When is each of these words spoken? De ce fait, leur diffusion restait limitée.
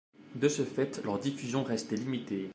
De 0.33 0.49
ce 0.49 0.63
fait, 0.63 0.99
leur 1.05 1.19
diffusion 1.19 1.63
restait 1.63 1.95
limitée. 1.95 2.49